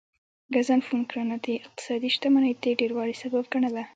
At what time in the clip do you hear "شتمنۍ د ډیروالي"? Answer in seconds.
2.15-3.15